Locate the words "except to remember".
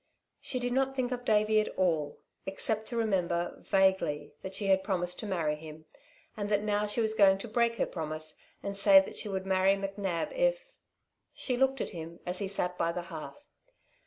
2.47-3.57